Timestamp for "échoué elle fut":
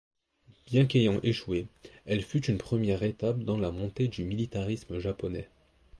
1.21-2.43